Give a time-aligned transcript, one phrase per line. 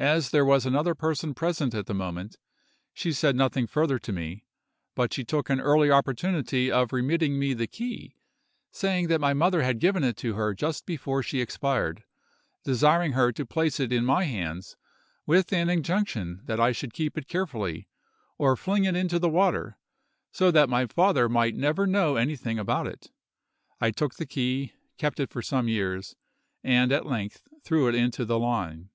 [0.00, 2.36] As there was another person present at the moment,
[2.94, 4.44] she said nothing further to me,
[4.94, 8.14] but she took an early opportunity of remitting me the key,
[8.70, 12.04] saying that my mother had given it to her just before she expired,
[12.62, 14.76] desiring her to place it in my hands,
[15.26, 17.88] with an injunction that I should keep it carefully,
[18.38, 19.78] or fling it into the water,
[20.30, 23.10] so that my father might never know anything about it.
[23.80, 26.14] I took the key, kept it for some years,
[26.62, 28.90] and at length threw it into the Lahne."